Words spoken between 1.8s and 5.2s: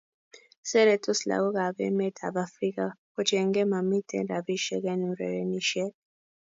Emet ab afrika kotienge mamiten rapishek en